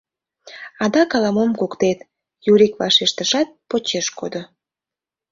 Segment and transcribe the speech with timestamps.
[0.83, 1.99] —Адак ала-мом куктет,—
[2.51, 4.41] Юрик вашештышат, почеш кодо.